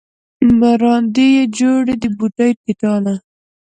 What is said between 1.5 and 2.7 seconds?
جوړې د بوډۍ د